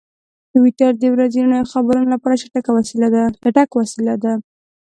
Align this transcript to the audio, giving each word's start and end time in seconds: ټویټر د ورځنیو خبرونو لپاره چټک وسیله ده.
ټویټر 0.51 0.91
د 0.99 1.03
ورځنیو 1.13 1.69
خبرونو 1.71 2.11
لپاره 2.15 2.39
چټک 2.41 3.75
وسیله 4.09 4.15
ده. 4.23 4.33